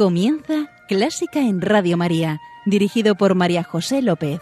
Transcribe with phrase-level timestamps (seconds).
[0.00, 4.40] Comienza Clásica en Radio María, dirigido por María José López.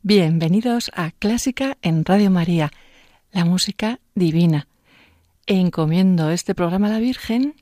[0.00, 2.70] Bienvenidos a Clásica en Radio María,
[3.30, 4.68] la música divina.
[5.44, 7.56] Encomiendo este programa a la Virgen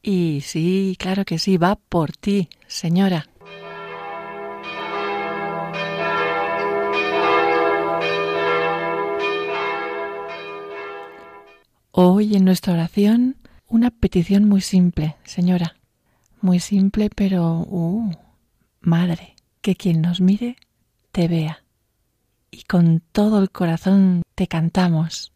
[0.00, 3.28] y sí, claro que sí, va por ti, señora.
[11.94, 13.36] Hoy en nuestra oración
[13.68, 15.76] una petición muy simple, señora.
[16.40, 17.66] Muy simple, pero...
[17.68, 18.10] Uh,
[18.80, 20.56] madre, que quien nos mire
[21.10, 21.64] te vea.
[22.50, 25.31] Y con todo el corazón te cantamos.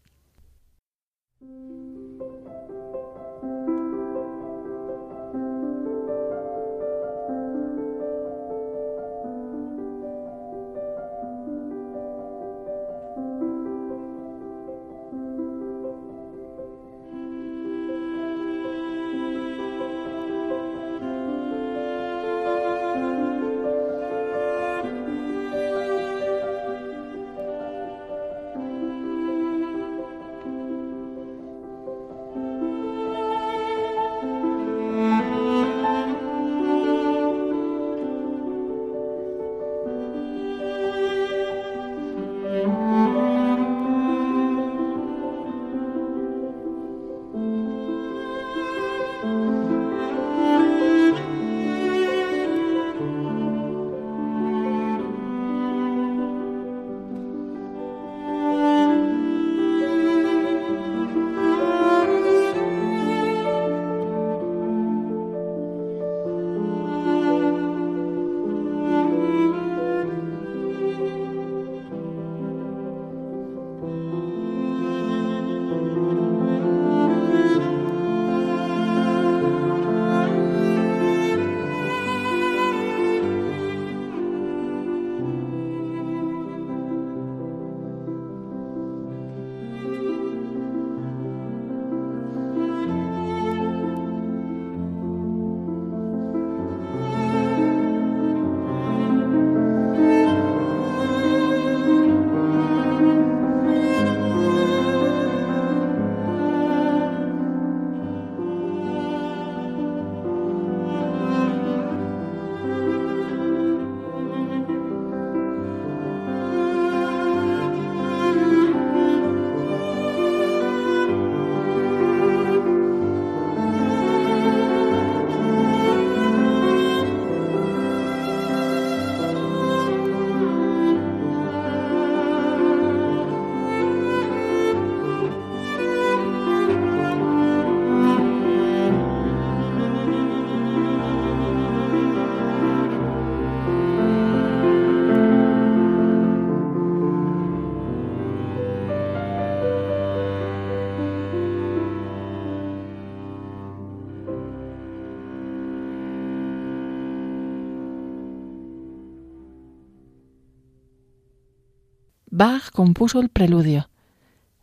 [162.29, 163.89] Bach compuso el preludio.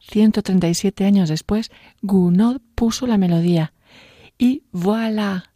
[0.00, 1.70] 137 años después,
[2.02, 3.72] Gounod puso la melodía.
[4.36, 5.52] Y voilà,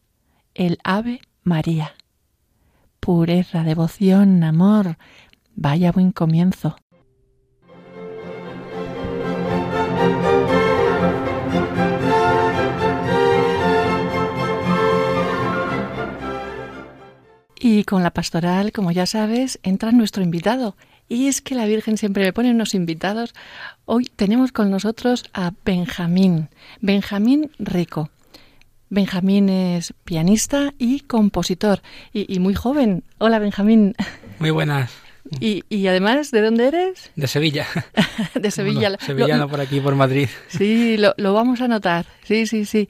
[0.54, 1.94] el Ave María.
[3.00, 4.96] Pureza, devoción, amor.
[5.54, 6.76] Vaya buen comienzo.
[17.60, 20.76] Y con la pastoral, como ya sabes, entra nuestro invitado,
[21.08, 23.34] y es que la Virgen siempre me pone unos invitados.
[23.84, 26.48] Hoy tenemos con nosotros a Benjamín,
[26.80, 28.10] Benjamín Rico.
[28.90, 31.82] Benjamín es pianista y compositor
[32.12, 33.04] y, muy joven.
[33.18, 33.94] Hola Benjamín.
[34.38, 34.90] Muy buenas.
[35.40, 37.10] Y, y además, ¿de dónde eres?
[37.14, 37.66] De Sevilla.
[38.34, 38.96] de Sevilla.
[38.98, 40.28] sevillano por aquí, por Madrid.
[40.48, 42.06] Sí, lo, lo vamos a notar.
[42.24, 42.88] Sí, sí, sí.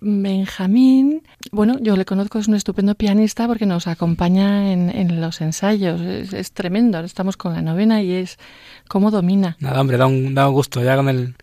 [0.00, 1.22] Benjamín,
[1.52, 6.52] bueno, yo le conozco, es un estupendo pianista porque nos acompaña en, los ensayos, es,
[6.52, 8.38] tremendo, estamos con la novena y es
[8.88, 9.56] cómo domina.
[9.60, 11.34] Nada, hombre, da un, da un gusto, ya con el,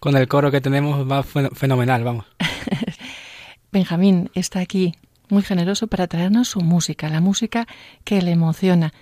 [0.00, 2.26] con el coro que tenemos va fenomenal, vamos.
[3.72, 4.94] Benjamín está aquí,
[5.28, 7.66] muy generoso para traernos su música, la música
[8.04, 8.92] que le emociona.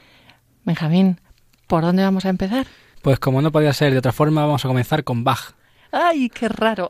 [0.65, 1.21] Benjamín,
[1.67, 2.67] ¿por dónde vamos a empezar?
[3.03, 5.55] Pues como no podía ser de otra forma, vamos a comenzar con Bach.
[5.93, 6.89] ¡Ay, qué raro!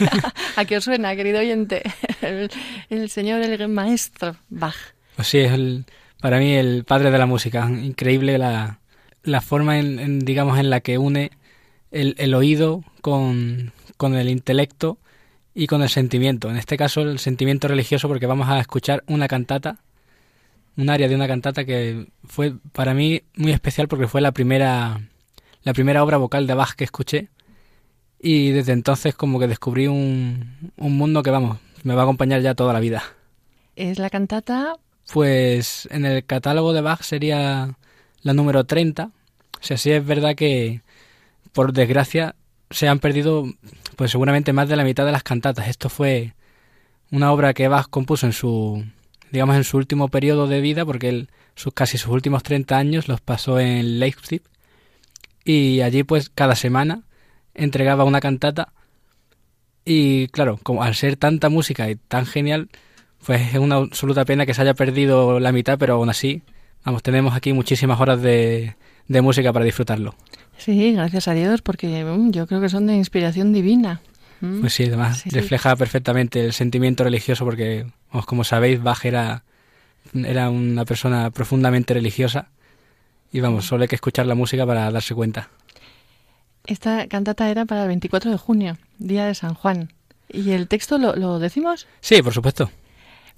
[0.56, 1.82] ¿A qué os suena, querido oyente?
[2.90, 4.76] El, señor, el maestro Bach.
[5.16, 5.84] Pues sí, es el,
[6.20, 7.68] para mí el padre de la música.
[7.68, 8.80] Increíble la,
[9.22, 11.30] la forma, en, digamos, en la que une
[11.90, 14.98] el, el oído con, con el intelecto
[15.54, 16.48] y con el sentimiento.
[16.50, 19.78] En este caso el sentimiento religioso porque vamos a escuchar una cantata,
[20.76, 25.00] un área de una cantata que fue para mí muy especial porque fue la primera
[25.64, 27.28] la primera obra vocal de Bach que escuché
[28.20, 32.40] y desde entonces como que descubrí un, un mundo que vamos, me va a acompañar
[32.40, 33.02] ya toda la vida.
[33.76, 34.74] Es la cantata
[35.12, 37.76] Pues en el catálogo de Bach sería
[38.22, 39.04] la número 30.
[39.04, 39.10] O
[39.60, 40.82] sea, sí es verdad que
[41.52, 42.34] por desgracia
[42.70, 43.46] se han perdido
[43.96, 45.68] pues seguramente más de la mitad de las cantatas.
[45.68, 46.34] Esto fue
[47.10, 48.84] una obra que Bach compuso en su
[49.30, 53.08] digamos en su último periodo de vida porque él sus casi sus últimos 30 años
[53.08, 54.42] los pasó en Leipzig
[55.44, 57.02] y allí pues cada semana
[57.58, 58.72] entregaba una cantata
[59.84, 62.68] y claro, como al ser tanta música y tan genial,
[63.24, 66.42] pues es una absoluta pena que se haya perdido la mitad, pero aún así,
[66.84, 68.76] vamos, tenemos aquí muchísimas horas de,
[69.06, 70.14] de música para disfrutarlo.
[70.58, 74.00] Sí, gracias a Dios, porque mm, yo creo que son de inspiración divina.
[74.40, 74.60] Mm.
[74.60, 75.36] Pues sí, además Sí, sí.
[75.36, 79.44] refleja perfectamente el sentimiento religioso porque, vamos, como sabéis, Bach era,
[80.14, 82.48] era una persona profundamente religiosa
[83.32, 85.48] y vamos, solo hay que escuchar la música para darse cuenta.
[86.68, 89.90] Esta cantata era para el 24 de junio, día de San Juan.
[90.28, 91.86] ¿Y el texto lo, lo decimos?
[92.00, 92.70] Sí, por supuesto.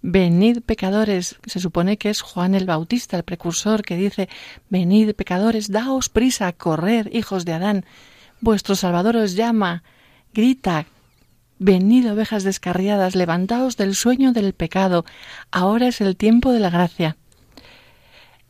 [0.03, 4.29] Venid pecadores, se supone que es Juan el Bautista, el precursor, que dice,
[4.69, 7.85] Venid pecadores, daos prisa a correr, hijos de Adán,
[8.41, 9.85] vuestro Salvador os llama,
[10.35, 10.87] grita,
[11.61, 15.05] venid ovejas descarriadas, levantaos del sueño del pecado,
[15.53, 17.17] ahora es el tiempo de la gracia.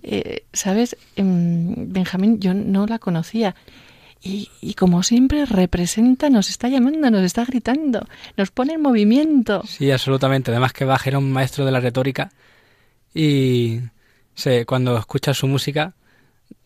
[0.02, 2.40] Eh, ¿Sabes, Em, Benjamín?
[2.40, 3.54] Yo no la conocía.
[4.22, 8.06] Y, y como siempre representa, nos está llamando, nos está gritando,
[8.36, 9.62] nos pone en movimiento.
[9.66, 10.50] Sí, absolutamente.
[10.50, 12.30] Además que Bach era un maestro de la retórica
[13.14, 13.80] y
[14.34, 15.94] sé, cuando escuchas su música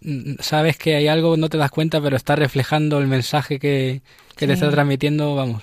[0.01, 4.03] mm, sabes que hay algo, no te das cuenta, pero está reflejando el mensaje que,
[4.37, 5.63] que te está transmitiendo, vamos.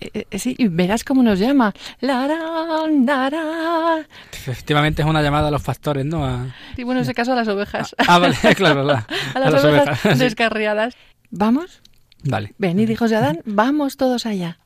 [0.00, 1.74] Eh, eh, sí, y verás cómo nos llama.
[2.00, 4.06] Larán, larán.
[4.32, 6.24] Efectivamente es una llamada a los pastores, ¿no?
[6.24, 6.46] A-
[6.76, 7.94] Y bueno, en ese caso a las ovejas.
[8.06, 10.24] Ah, vale, claro, la- a las, las ovejas, ovejas, sí.
[10.24, 10.94] descarriadas.
[11.30, 11.82] ¿Vamos?
[12.24, 12.54] Vale.
[12.58, 14.58] Venid, hijos de Adán, vamos todos allá.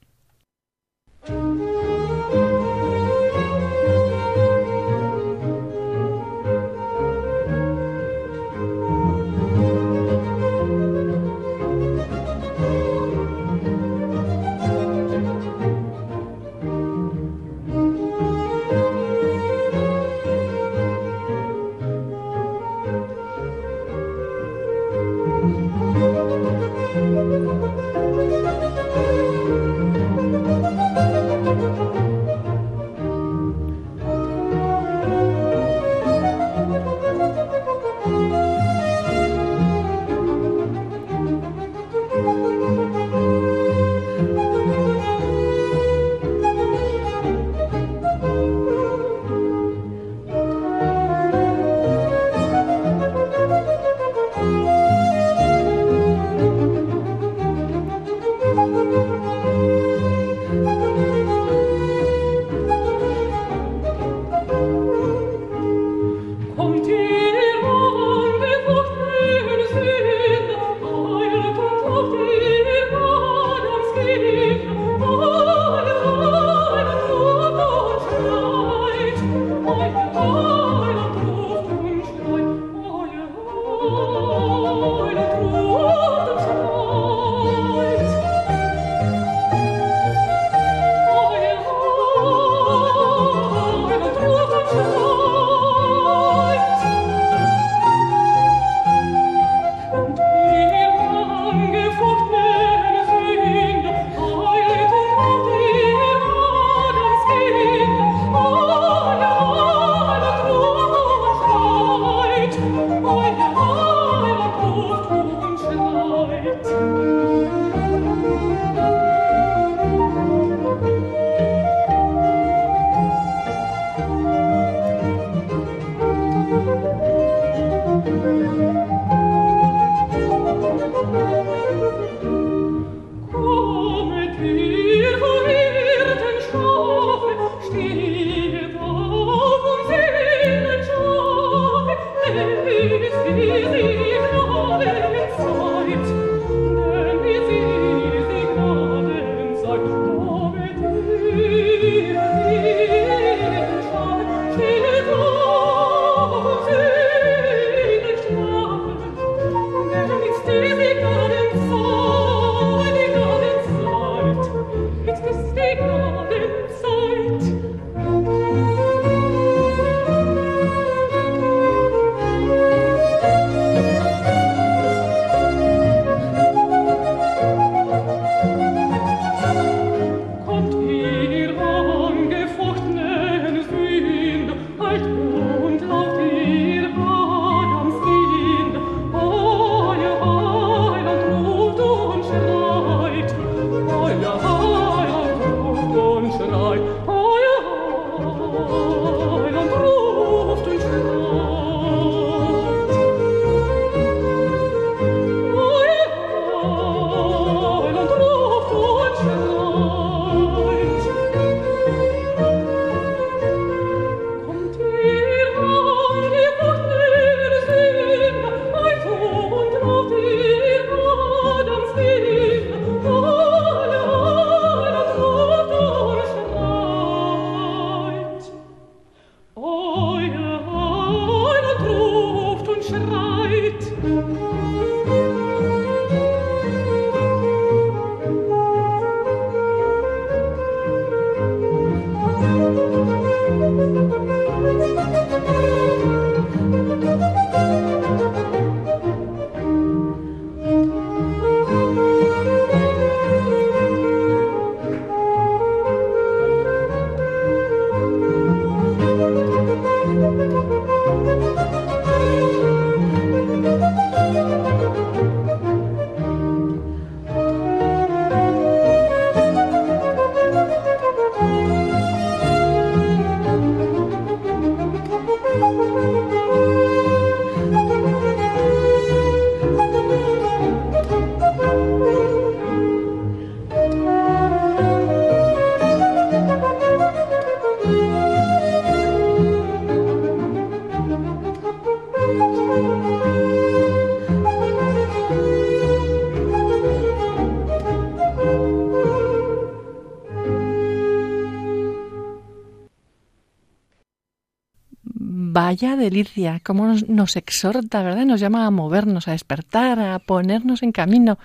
[305.52, 308.24] Vaya delicia, cómo nos, nos, exhorta, ¿verdad?
[308.24, 311.38] Nos llama a movernos, a despertar, a ponernos en camino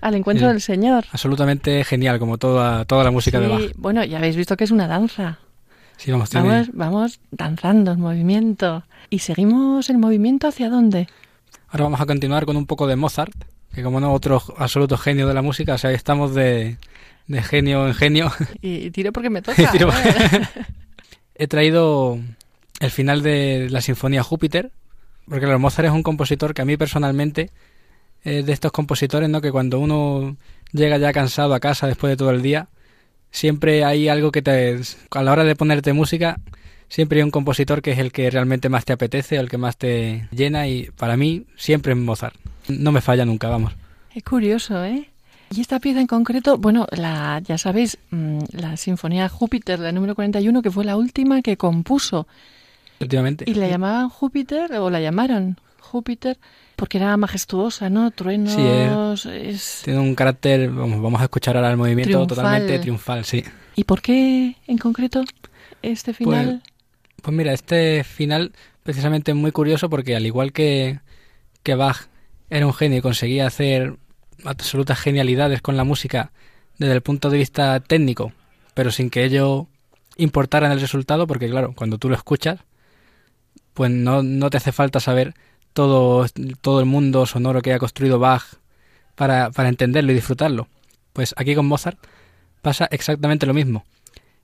[0.00, 1.04] al encuentro del Señor.
[1.12, 3.62] Absolutamente genial, como toda, toda la música de Bach.
[3.76, 5.38] Bueno, ya habéis visto que es una danza.
[5.96, 8.82] Sí, vamos, vamos, vamos danzando en movimiento.
[9.10, 11.06] ¿Y seguimos el movimiento hacia dónde?
[11.68, 15.28] Ahora vamos a continuar con un poco de Mozart, que como no, otro absoluto genio
[15.28, 16.78] de la música, o sea, estamos de,
[17.28, 18.32] de genio en genio.
[18.60, 19.72] Y, tiro porque me toca.
[21.36, 22.18] He traído
[22.82, 24.72] el final de la Sinfonía Júpiter,
[25.26, 27.50] porque claro, Mozart es un compositor que a mí personalmente
[28.24, 29.40] es de estos compositores, ¿no?
[29.40, 30.36] Que cuando uno
[30.72, 32.68] llega ya cansado a casa después de todo el día,
[33.30, 34.80] siempre hay algo que te...
[35.12, 36.40] A la hora de ponerte música,
[36.88, 39.76] siempre hay un compositor que es el que realmente más te apetece, el que más
[39.76, 42.34] te llena y para mí siempre es Mozart.
[42.66, 43.74] No me falla nunca, vamos.
[44.12, 45.08] Es curioso, ¿eh?
[45.54, 50.16] Y esta pieza en concreto, bueno, la, ya sabéis, mm, la Sinfonía Júpiter, la número
[50.16, 52.26] 41, que fue la última que compuso.
[53.46, 56.38] Y la llamaban Júpiter, o la llamaron Júpiter,
[56.76, 58.10] porque era majestuosa, ¿no?
[58.10, 58.52] Truenos.
[59.22, 63.44] Sí, es, Tiene un carácter, vamos, vamos a escuchar ahora el movimiento totalmente triunfal, sí.
[63.76, 65.24] ¿Y por qué en concreto
[65.82, 66.62] este pues, final?
[67.20, 71.00] Pues, mira, este final precisamente es muy curioso porque al igual que,
[71.62, 72.08] que Bach
[72.50, 73.96] era un genio y conseguía hacer
[74.44, 76.32] absolutas genialidades con la música
[76.78, 78.32] desde el punto de vista técnico,
[78.74, 79.68] pero sin que ello
[80.16, 82.60] importara en el resultado, porque claro, cuando tú lo escuchas,
[83.74, 85.34] pues no, no te hace falta saber
[85.72, 86.26] todo,
[86.60, 88.44] todo el mundo sonoro que ha construido Bach
[89.14, 90.68] para, para entenderlo y disfrutarlo.
[91.12, 91.98] Pues aquí con Mozart
[92.60, 93.84] pasa exactamente lo mismo.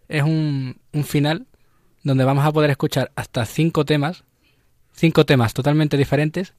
[0.08, 1.46] Es un, un final
[2.02, 4.24] donde vamos a poder escuchar hasta cinco temas,
[4.92, 6.54] cinco temas totalmente diferentes,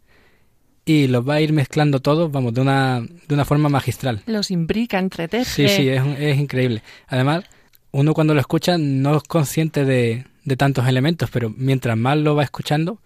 [0.85, 4.21] y los va a ir mezclando todos, vamos, de una, de una forma magistral.
[4.25, 5.45] Los imbrica, entreteje.
[5.45, 6.81] Sí, sí, es, es increíble.
[7.07, 7.43] Además,
[7.91, 12.35] uno cuando lo escucha no es consciente de, de tantos elementos, pero mientras más lo
[12.35, 12.99] va escuchando,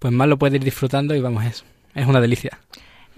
[0.00, 1.64] pues más lo puede ir disfrutando y vamos, es,
[1.94, 2.58] es una delicia.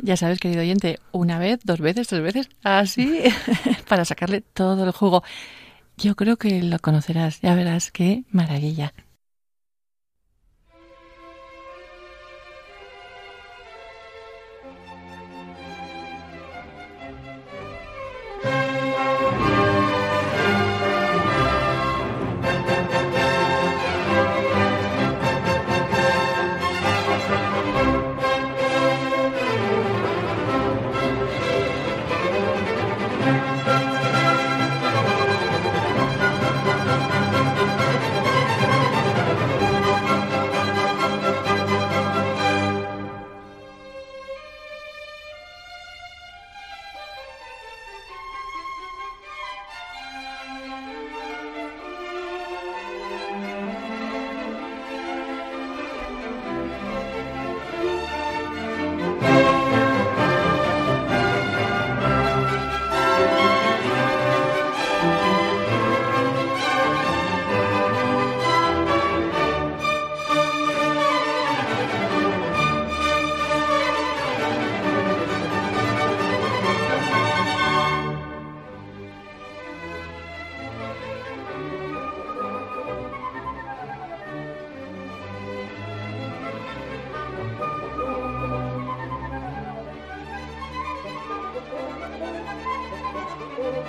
[0.00, 3.22] Ya sabes, querido oyente, una vez, dos veces, tres veces, así,
[3.88, 5.22] para sacarle todo el jugo.
[5.96, 8.94] Yo creo que lo conocerás, ya verás qué maravilla.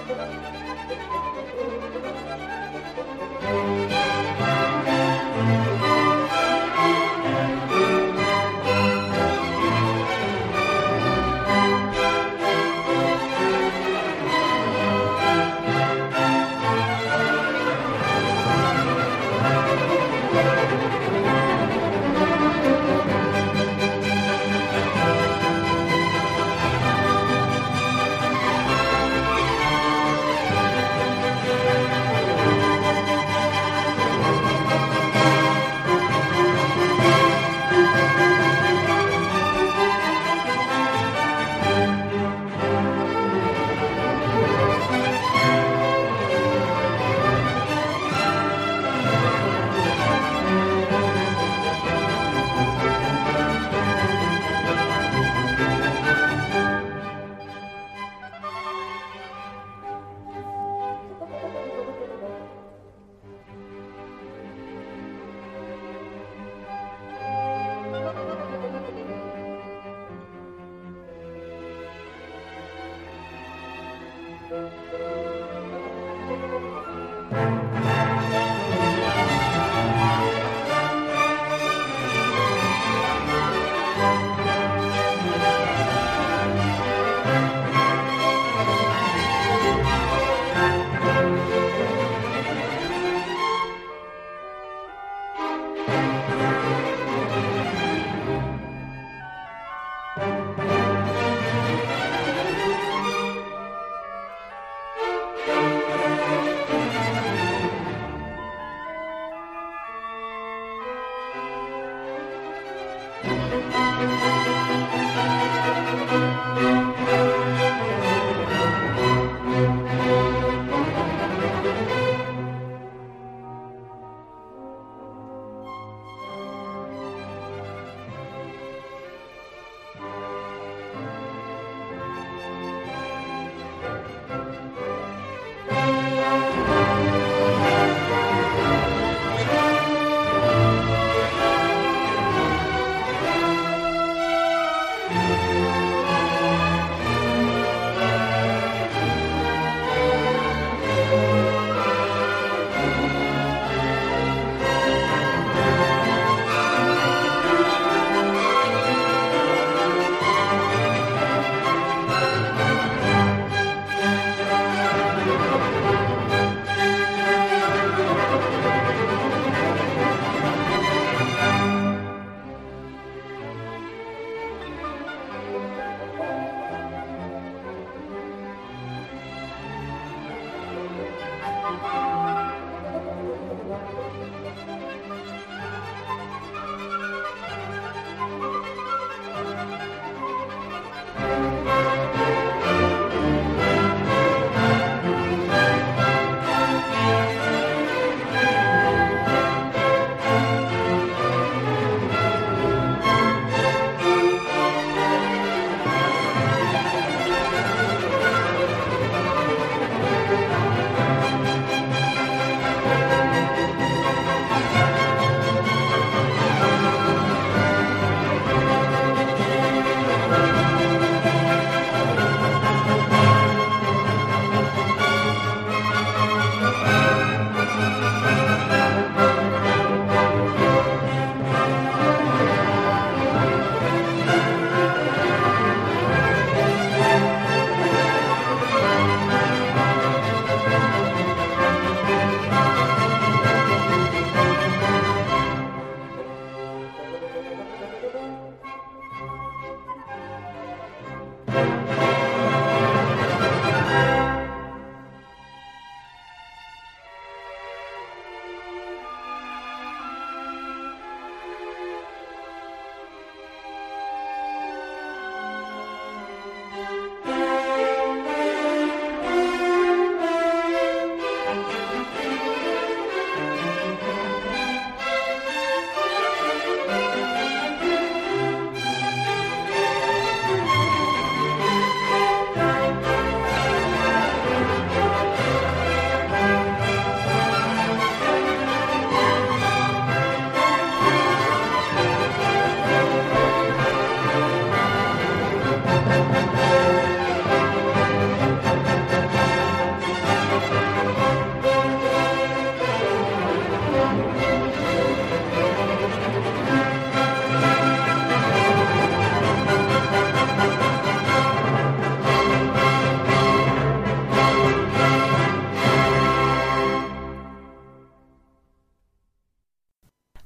[0.09, 0.33] thank
[3.79, 3.88] you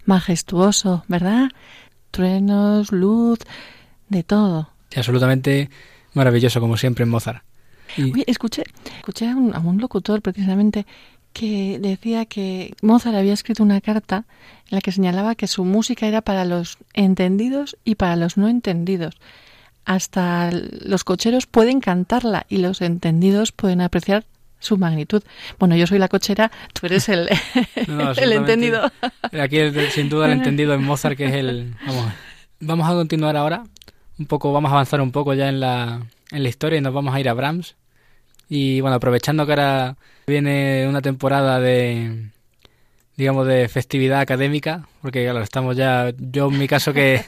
[0.05, 1.49] majestuoso, ¿verdad?
[2.11, 3.39] Truenos, luz,
[4.09, 4.69] de todo.
[4.95, 5.69] absolutamente
[6.13, 7.43] maravilloso, como siempre en Mozart.
[7.97, 8.63] Oye, escuché,
[8.97, 10.85] escuché a un, a un locutor precisamente
[11.33, 14.25] que decía que Mozart había escrito una carta
[14.69, 18.47] en la que señalaba que su música era para los entendidos y para los no
[18.47, 19.17] entendidos.
[19.85, 24.25] Hasta los cocheros pueden cantarla y los entendidos pueden apreciar
[24.63, 25.23] su magnitud.
[25.59, 27.29] Bueno, yo soy la cochera, tú eres el,
[28.17, 28.91] el entendido.
[29.39, 29.59] Aquí
[29.91, 31.75] sin duda el entendido en Mozart, que es el...
[31.85, 32.13] Vamos,
[32.59, 33.63] vamos a continuar ahora,
[34.17, 36.93] un poco, vamos a avanzar un poco ya en la, en la historia y nos
[36.93, 37.75] vamos a ir a Brahms.
[38.49, 39.97] Y bueno, aprovechando que ahora
[40.27, 42.29] viene una temporada de,
[43.17, 47.23] digamos, de festividad académica, porque claro, estamos ya, yo en mi caso que,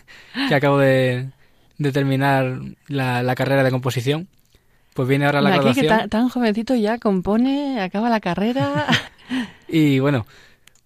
[0.49, 1.29] que acabo de,
[1.77, 4.27] de terminar la, la, carrera de composición,
[4.95, 5.99] pues viene ahora la aquí graduación.
[5.99, 8.87] que tan, jovencito ya compone, acaba la carrera.
[9.67, 10.25] y bueno,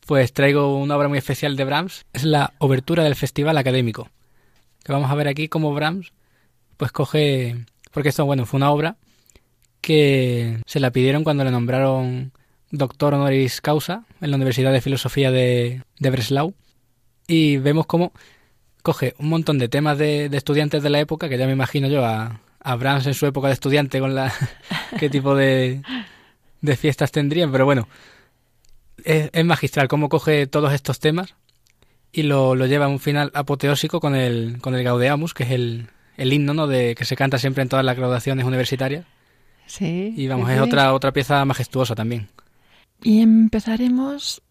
[0.07, 4.09] pues traigo una obra muy especial de Brahms, es la obertura del Festival Académico,
[4.83, 6.11] que vamos a ver aquí cómo Brahms
[6.75, 8.95] pues coge, porque esto, bueno, fue una obra
[9.79, 12.31] que se la pidieron cuando le nombraron
[12.71, 16.55] doctor honoris causa en la Universidad de Filosofía de, de Breslau.
[17.27, 18.11] Y vemos cómo
[18.81, 22.03] coge un montón de temas de, estudiantes de la época, que ya me imagino yo
[22.03, 24.33] a, a Brahms en su época de estudiante con la
[24.99, 25.81] qué tipo de,
[26.61, 27.87] de fiestas tendrían, pero bueno,
[29.03, 31.35] es, es, magistral cómo coge todos estos temas
[32.11, 35.51] y lo, lo, lleva a un final apoteósico con el, con el Gaudeamus, que es
[35.51, 36.67] el, el himno ¿no?
[36.67, 39.05] de, que se canta siempre en todas las graduaciones universitarias.
[39.67, 40.13] Sí.
[40.17, 42.27] Y vamos, sí, es otra, otra pieza majestuosa también.
[43.03, 44.41] Y empezaremos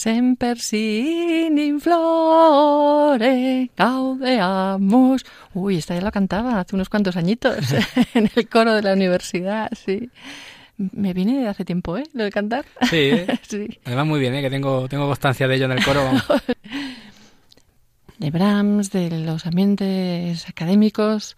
[0.00, 5.26] Semper sin inflore gaudeamus.
[5.52, 7.58] Uy, esta ya la cantaba hace unos cuantos añitos
[8.14, 10.08] en el coro de la universidad, sí.
[10.78, 12.04] Me viene de hace tiempo, ¿eh?
[12.14, 12.64] Lo de cantar.
[12.88, 13.26] Sí, ¿eh?
[13.46, 13.78] sí.
[13.84, 14.40] Además muy bien, ¿eh?
[14.40, 16.02] Que tengo, tengo constancia de ello en el coro.
[18.18, 21.36] de Brahms, de los ambientes académicos.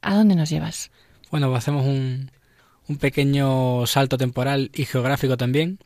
[0.00, 0.92] ¿A dónde nos llevas?
[1.32, 2.30] Bueno, hacemos un,
[2.86, 5.80] un pequeño salto temporal y geográfico también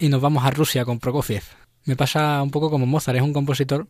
[0.00, 1.44] y nos vamos a Rusia con Prokofiev.
[1.84, 3.86] Me pasa un poco como Mozart, es un compositor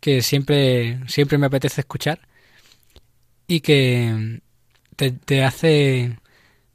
[0.00, 2.20] que siempre, siempre me apetece escuchar
[3.46, 4.40] y que
[4.96, 6.18] te, hace,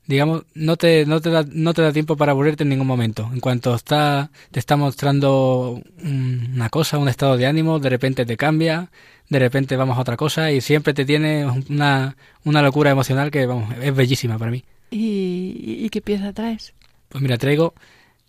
[0.06, 3.30] digamos, no te, no, te da, no te da tiempo para aburrirte en ningún momento.
[3.32, 8.38] En cuanto está, te está mostrando una cosa, un estado de ánimo, de repente te
[8.38, 8.90] cambia,
[9.30, 13.46] de repente vamos a otra cosa y siempre te tiene una, una locura emocional que
[13.46, 14.64] vamos, es bellísima para mí.
[14.90, 16.74] ¿Y, qué pieza traes?
[17.10, 17.74] Pues mira, traigo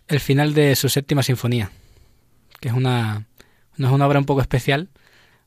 [0.09, 1.71] el final de su séptima sinfonía,
[2.59, 3.27] que es una,
[3.77, 4.89] es una obra un poco especial,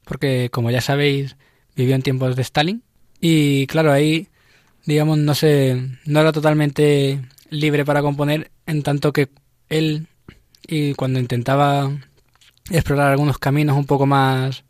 [0.05, 1.37] porque como ya sabéis,
[1.77, 2.83] vivió en tiempos de Stalin,
[3.21, 4.29] y claro, ahí,
[4.87, 7.21] digamos, no se, no era totalmente
[7.51, 9.29] libre para componer, en tanto que
[9.69, 10.07] él,
[10.67, 11.91] y cuando intentaba
[12.71, 14.65] explorar algunos caminos un poco más,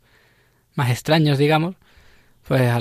[0.73, 1.75] más extraños, digamos,
[2.47, 2.71] pues,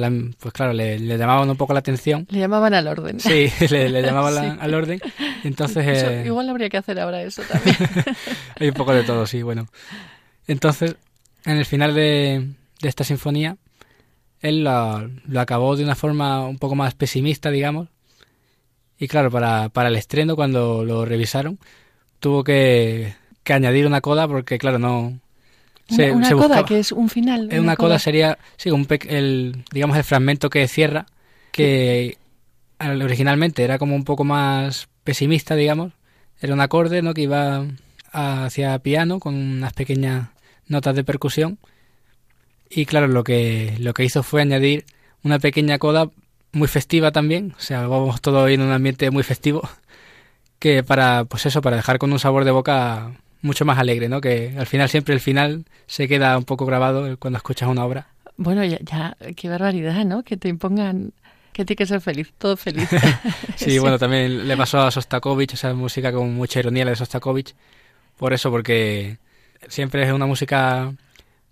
[0.41, 2.27] pues claro, le, llamaban un poco la atención.
[2.31, 3.21] Le llamaban al orden.
[3.21, 5.01] Sí, le, llamaban al orden.
[5.45, 7.77] Entonces, eh, igual habría que hacer ahora eso también.
[8.59, 9.69] Hay un poco de todo, sí, bueno.
[10.49, 10.97] Entonces,
[11.45, 12.49] en el final de,
[12.83, 13.57] esta sinfonía,
[14.41, 17.89] él lo, acabó de una forma un poco más pesimista, digamos.
[18.99, 21.59] Y claro, para, para el estreno, cuando lo revisaron,
[22.19, 25.21] tuvo que, que añadir una coda porque, claro, no,
[25.91, 27.49] una, coda, que es un final.
[27.59, 31.07] Una, coda, sería, sí, un el, digamos, el fragmento que cierra,
[31.51, 32.17] que
[32.81, 35.93] originalmente era como un poco más pesimista, digamos.
[36.41, 37.15] Era un acorde, ¿no?
[37.15, 37.65] Que iba
[38.13, 40.29] hacia piano con unas pequeñas
[40.67, 41.59] notas de percusión.
[42.69, 44.85] Y claro, lo que, lo que hizo fue añadir
[45.23, 46.11] una pequeña coda
[46.53, 47.55] muy festiva también.
[47.59, 49.69] O sea, vamos todo en un ambiente muy festivo.
[50.59, 54.21] Que para, pues eso, para dejar con un sabor de boca mucho más alegre, ¿no?
[54.21, 58.07] Que al final siempre el final se queda un poco grabado cuando escuchas una obra.
[58.37, 60.23] Bueno, ya, ya qué barbaridad, ¿no?
[60.23, 61.13] Que te impongan
[61.53, 62.89] que tiene que ser feliz, todo feliz.
[63.57, 67.55] sí, bueno, también le pasó a Sostakovich, esa música con mucha ironía la de Sostakovich,
[68.17, 69.19] por eso, porque
[69.69, 70.93] siempre es una música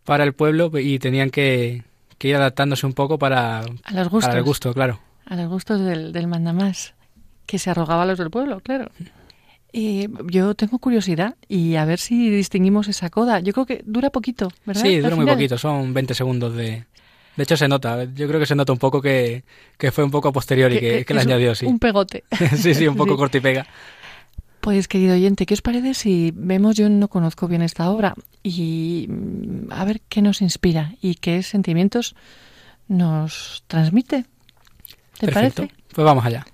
[0.04, 1.84] para el pueblo y tenían que,
[2.22, 4.28] ir adaptándose un poco para, a los gustos.
[4.28, 5.00] Para el gusto, claro.
[5.26, 6.94] A los gustos del, del mandamás,
[7.46, 8.90] que se arrogaba a los del pueblo, claro.
[9.72, 13.40] Eh, yo tengo curiosidad y a ver si distinguimos esa coda.
[13.40, 14.82] Yo creo que dura poquito, ¿verdad?
[14.82, 16.84] Sí, dura muy poquito, son 20 segundos de...
[17.36, 19.44] De hecho se nota, yo creo que se nota un poco que,
[19.92, 21.64] fue un poco a posteriori que, que, le añadió, sí.
[21.64, 22.24] Un pegote.
[22.56, 23.66] sí, sí, un poco corto y pega.
[24.60, 29.06] Pues querido oyente, ¿qué os parece si vemos, yo no conozco bien esta obra, y
[29.08, 32.14] mm, a ver qué nos inspira y qué sentimientos
[32.88, 34.26] nos transmite?
[35.18, 35.62] ¿Te Perfecto.
[35.62, 35.74] parece?
[35.94, 36.44] Pues vamos allá.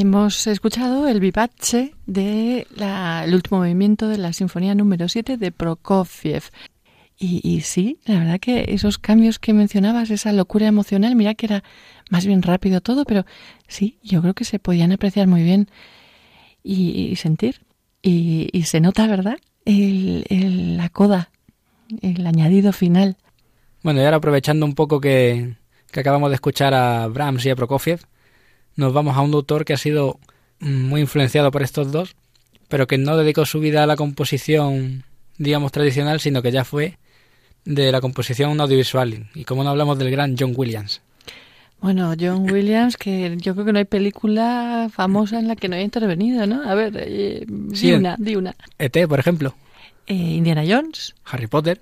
[0.00, 6.44] Hemos escuchado el vivace del el último movimiento de la Sinfonía número 7 de Prokofiev.
[7.18, 11.64] Y, sí, la verdad que esos cambios que mencionabas, esa locura emocional, mira que era
[12.08, 13.26] más bien rápido todo, pero
[13.68, 15.68] sí, yo creo que se podían apreciar muy bien
[16.62, 17.60] y, sentir.
[18.00, 19.36] Y, se nota, ¿verdad?
[19.66, 21.30] La coda,
[22.00, 23.18] el añadido final.
[23.82, 25.56] Bueno, y ahora aprovechando un poco que
[25.94, 28.00] acabamos de escuchar a Brahms y a Prokofiev,
[28.76, 30.18] nos vamos a un autor que ha sido
[30.60, 32.16] muy influenciado por estos dos,
[32.68, 35.04] pero que no dedicó su vida a la composición,
[35.38, 36.98] digamos, tradicional, sino que ya fue
[37.64, 39.28] de la composición audiovisual.
[39.34, 41.02] Y como no hablamos del gran John Williams.
[41.80, 45.76] Bueno, John Williams, que yo creo que no hay película famosa en la que no
[45.76, 46.62] haya intervenido, ¿no?
[46.62, 48.54] A ver, eh, di una, di una.
[48.78, 49.54] ET, por ejemplo.
[50.06, 51.14] Eh, Indiana Jones.
[51.24, 51.80] Harry Potter.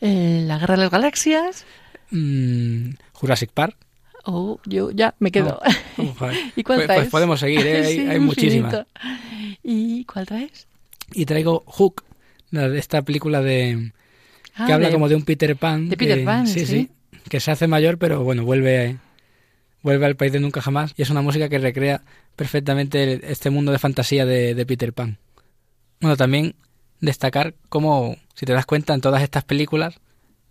[0.00, 1.64] Eh, la Guerra de las Galaxias.
[2.10, 3.76] Mm, Jurassic Park.
[4.24, 5.60] Oh, yo ya me quedo.
[5.96, 7.00] ¿Y cuál pues, pues traes?
[7.00, 8.08] Pues podemos seguir, ¿eh?
[8.10, 8.86] hay, muchísimas.
[9.62, 10.66] ¿Y cuál traes?
[11.12, 12.04] Y traigo Hook,
[12.50, 13.92] de esta película de
[14.66, 15.88] que ah, habla como de un Peter Pan.
[15.88, 16.90] De Peter Pan, sí, sí,
[17.28, 18.98] Que se hace mayor, pero bueno, vuelve,
[19.82, 20.92] vuelve al país de nunca jamás.
[20.96, 22.02] Y es una música que recrea
[22.36, 25.18] perfectamente este mundo de fantasía de, de Peter Pan.
[26.00, 26.54] Bueno, también
[27.00, 30.00] destacar cómo, si te das cuenta, en todas estas películas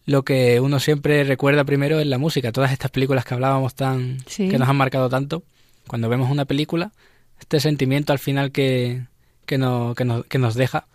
[0.10, 2.52] lo que uno siempre recuerda primero es la música.
[2.52, 5.44] Todas estas películas que hablábamos tan que nos han marcado tanto,
[5.88, 6.92] cuando vemos una película,
[7.40, 9.06] este sentimiento al final que,
[9.46, 10.88] que, no, que, nos, que nos deja,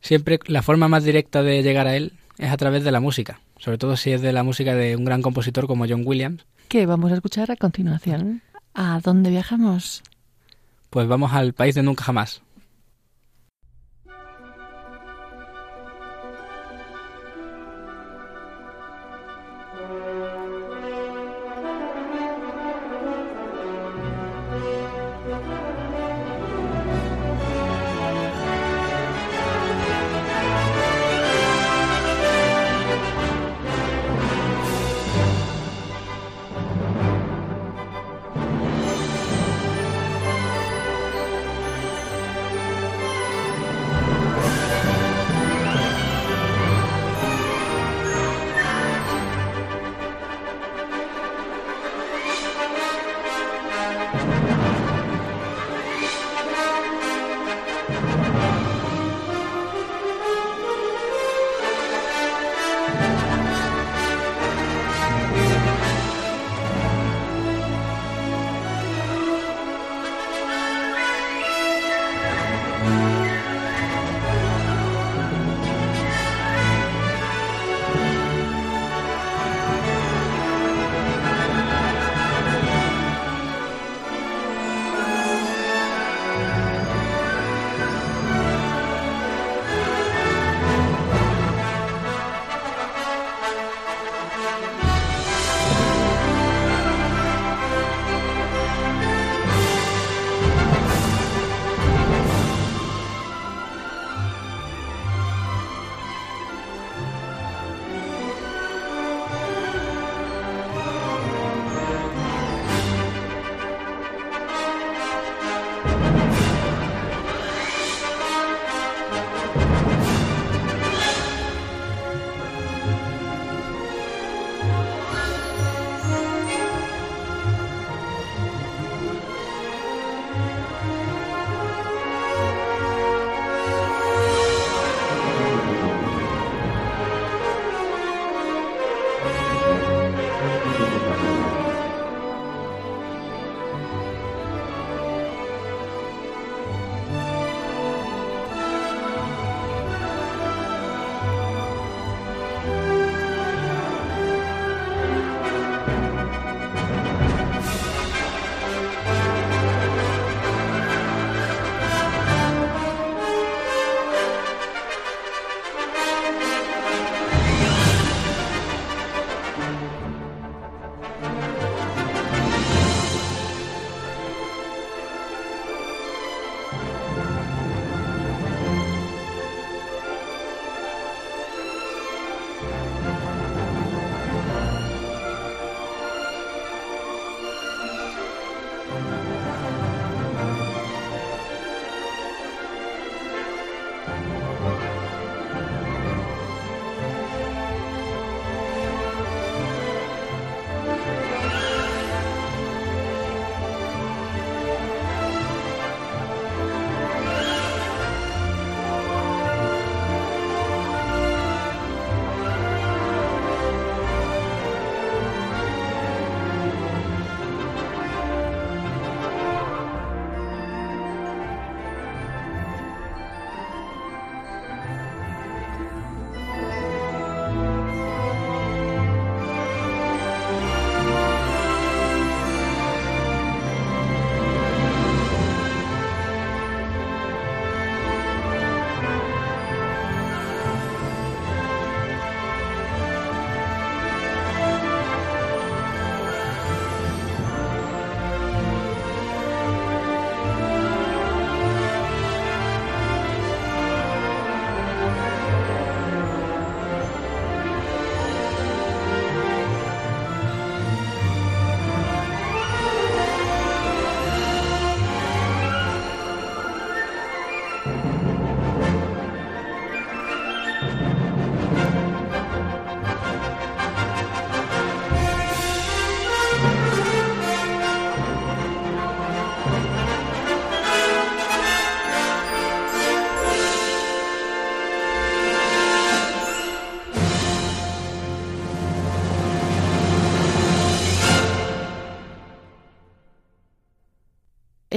[0.00, 3.40] siempre la forma más directa de llegar a él es a través de la música,
[3.58, 6.46] sobre todo si es de la música de un gran compositor como John Williams.
[6.68, 8.42] ¿Qué vamos a escuchar a continuación?
[8.72, 10.04] ¿A dónde viajamos?
[10.90, 12.40] Pues vamos al país de nunca jamás.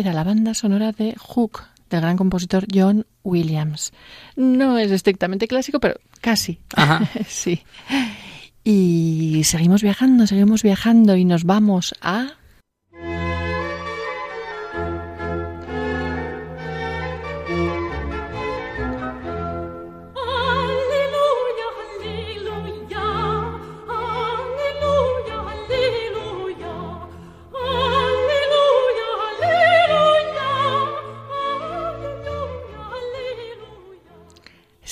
[0.02, 3.94] Era la banda sonora de Hook, del gran compositor John Williams.
[4.36, 6.60] No es estrictamente clásico, pero casi.
[6.76, 7.08] Ajá.
[7.28, 7.62] sí.
[8.64, 12.34] Y seguimos viajando, seguimos viajando y nos vamos a...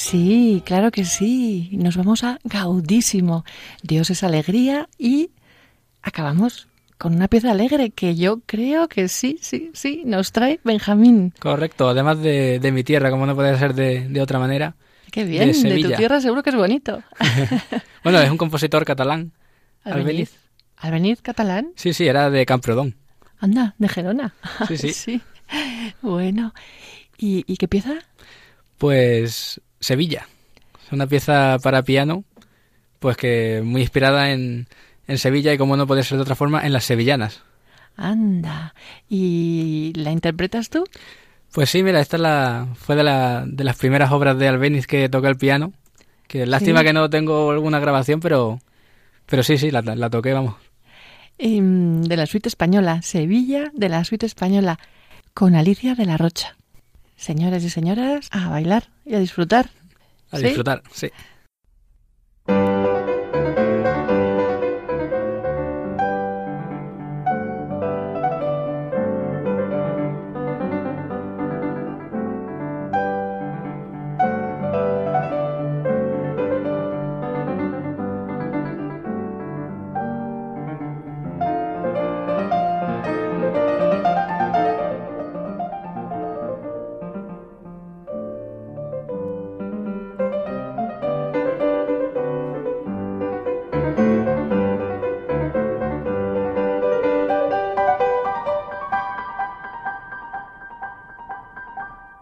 [0.09, 1.69] Sí, claro que sí.
[1.73, 3.45] Nos vamos a Gaudísimo.
[3.83, 5.29] Dios es alegría y
[6.01, 11.31] acabamos con una pieza alegre que yo creo que sí, sí, sí, nos trae Benjamín.
[11.37, 14.75] Correcto, además de, de mi tierra, como no puede ser de, de otra manera.
[15.11, 17.03] Qué bien, de, de, tu tierra seguro que es bonito.
[18.03, 19.31] bueno, es un compositor catalán,
[19.83, 20.33] Albeniz.
[20.77, 21.71] ¿Albeniz catalán?
[21.75, 22.95] Sí, sí, era de Camprodón.
[23.37, 24.33] Anda, de Gerona.
[24.67, 24.91] Sí, sí.
[24.93, 25.21] sí.
[26.01, 26.51] Bueno,
[27.15, 27.93] ¿Y, ¿y qué pieza?
[28.79, 30.27] Pues Sevilla.
[30.85, 32.23] Es una pieza para piano,
[32.99, 34.67] pues que muy inspirada en,
[35.07, 37.41] en Sevilla y como no puede ser de otra forma, en las sevillanas.
[37.95, 38.73] Anda.
[39.09, 40.83] ¿Y la interpretas tú?
[41.51, 44.87] Pues sí, mira, esta es la, fue de, la, de las primeras obras de Albeniz
[44.87, 45.73] que toca el piano.
[46.27, 46.85] Que lástima Sí.
[46.85, 48.59] que no tengo alguna grabación, pero,
[49.25, 50.55] pero sí, sí, la, la toqué, vamos.
[51.39, 54.77] Em, de la suite española, Sevilla de la suite española,
[55.33, 56.55] con Alicia de la Rocha.
[57.19, 59.69] Señores y señoras, a bailar y a disfrutar.
[60.31, 60.43] A ¿Sí?
[60.45, 61.09] disfrutar, sí.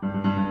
[0.03, 0.46] Mm-hmm.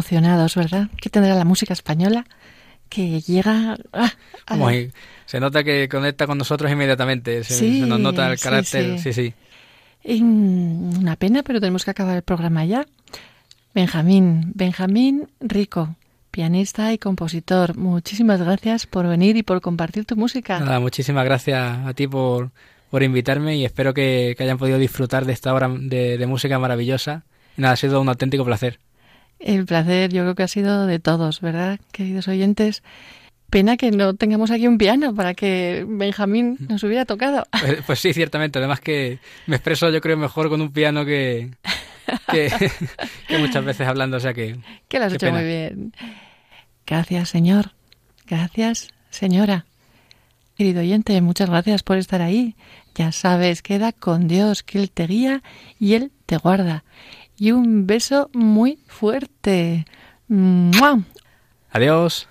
[0.00, 0.88] Emocionados, ¿verdad?
[1.00, 2.24] ¿Qué tendrá la música española?
[2.88, 3.76] Que llega...
[3.92, 4.12] Ah,
[5.26, 9.34] se nota que conecta con nosotros inmediatamente, se, nos nota el carácter, sí, sí.
[10.20, 12.86] una pena, pero tenemos que acabar el programa ya.
[13.74, 15.94] Benjamín, Benjamín Rico,
[16.30, 17.76] pianista y compositor.
[17.76, 20.58] Muchísimas gracias por venir y por compartir tu música.
[20.58, 22.50] Nada, muchísimas gracias a ti por,
[22.90, 27.22] por invitarme y espero que, hayan podido disfrutar de esta hora de, música maravillosa.
[27.56, 28.80] nada, ha sido un auténtico placer.
[29.40, 32.82] El placer yo creo que ha sido de todos, ¿verdad, queridos oyentes?
[33.48, 37.44] Pena que no tengamos aquí un piano para que Benjamín nos hubiera tocado.
[37.50, 38.58] Pues, pues sí, ciertamente.
[38.58, 41.50] Además que me expreso yo creo mejor con un piano que,
[42.30, 42.50] que,
[43.38, 44.58] muchas veces hablando, o sea que...
[44.88, 45.92] Que lo has hecho muy bien.
[46.86, 47.72] Gracias, señor.
[48.26, 49.64] Gracias, señora.
[50.56, 52.54] Querido oyente, muchas gracias por estar ahí.
[52.94, 55.42] Ya sabes, queda con Dios, que Él te guía
[55.78, 56.84] y Él te guarda.
[57.40, 59.86] Y un beso muy fuerte.
[61.70, 62.28] Adiós.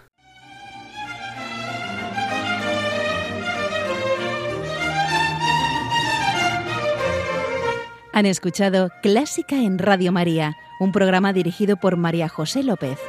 [8.14, 13.00] Han escuchado Clásica en Radio María, un programa dirigido por María José López.